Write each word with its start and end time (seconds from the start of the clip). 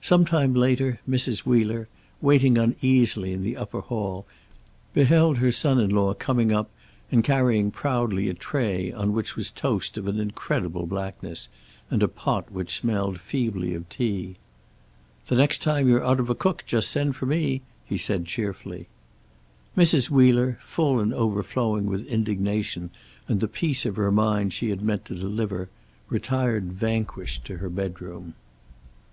Some 0.00 0.24
time 0.24 0.54
later 0.54 1.00
Mrs. 1.10 1.40
Wheeler, 1.40 1.88
waiting 2.20 2.56
uneasily 2.56 3.32
in 3.32 3.42
the 3.42 3.56
upper 3.56 3.80
hall, 3.80 4.24
beheld 4.92 5.38
her 5.38 5.50
son 5.50 5.80
in 5.80 5.90
law 5.90 6.14
coming 6.14 6.52
up 6.52 6.70
and 7.10 7.24
carrying 7.24 7.72
proudly 7.72 8.28
a 8.28 8.34
tray 8.34 8.92
on 8.92 9.12
which 9.12 9.34
was 9.34 9.50
toast 9.50 9.98
of 9.98 10.06
an 10.06 10.20
incredible 10.20 10.86
blackness, 10.86 11.48
and 11.90 12.04
a 12.04 12.06
pot 12.08 12.52
which 12.52 12.76
smelled 12.78 13.18
feebly 13.18 13.74
of 13.74 13.88
tea. 13.88 14.36
"The 15.26 15.34
next 15.34 15.60
time 15.60 15.88
you're 15.88 16.04
out 16.06 16.20
of 16.20 16.30
a 16.30 16.36
cook 16.36 16.62
just 16.68 16.88
send 16.88 17.16
for 17.16 17.26
me," 17.26 17.62
he 17.84 17.98
said 17.98 18.26
cheerfully. 18.26 18.86
Mrs. 19.76 20.08
Wheeler, 20.08 20.56
full 20.60 21.00
and 21.00 21.12
overflowing 21.12 21.86
with 21.86 22.06
indignation 22.06 22.90
and 23.26 23.40
the 23.40 23.48
piece 23.48 23.84
of 23.84 23.96
her 23.96 24.12
mind 24.12 24.52
she 24.52 24.70
had 24.70 24.82
meant 24.82 25.04
to 25.06 25.16
deliver, 25.16 25.68
retired 26.08 26.72
vanquished 26.72 27.44
to 27.46 27.56
her 27.56 27.68
bedroom. 27.68 28.34